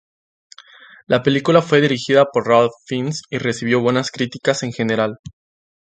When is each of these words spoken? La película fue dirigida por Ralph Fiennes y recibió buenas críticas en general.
La 1.05 1.21
película 1.21 1.61
fue 1.61 1.79
dirigida 1.79 2.25
por 2.25 2.47
Ralph 2.47 2.71
Fiennes 2.87 3.21
y 3.29 3.37
recibió 3.37 3.81
buenas 3.81 4.09
críticas 4.09 4.63
en 4.63 4.73
general. 4.73 5.19